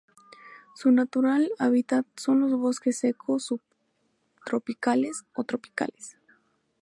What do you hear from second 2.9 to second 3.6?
secos